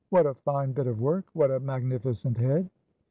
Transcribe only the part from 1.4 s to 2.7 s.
a magnificent head!"